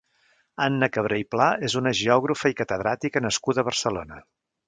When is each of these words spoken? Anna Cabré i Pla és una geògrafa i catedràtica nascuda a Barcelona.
Anna 0.67 0.87
Cabré 0.93 1.19
i 1.23 1.25
Pla 1.33 1.49
és 1.67 1.75
una 1.83 1.93
geògrafa 2.01 2.51
i 2.53 2.57
catedràtica 2.61 3.25
nascuda 3.27 3.65
a 3.65 3.67
Barcelona. 3.71 4.19